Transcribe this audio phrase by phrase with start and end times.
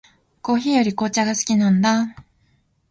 [0.41, 2.15] コーヒーより紅茶が好きなんだ。